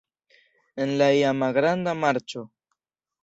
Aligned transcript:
En 0.85 0.93
la 1.01 1.09
iama 1.17 1.51
Granda 1.57 1.95
Marĉo. 2.05 2.45